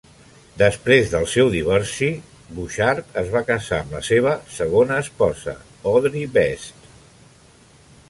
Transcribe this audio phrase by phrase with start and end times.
[0.59, 2.09] Després del seu divorci,
[2.57, 5.57] Bouchard es va casar amb la seva segona esposa,
[5.97, 6.95] Audrey Best.